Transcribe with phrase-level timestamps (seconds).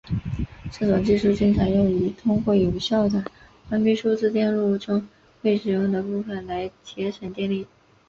[0.71, 3.23] 这种技术经常用于通过有效地
[3.69, 5.07] 关闭数字电路中
[5.43, 7.67] 未使用的部分来节省电力。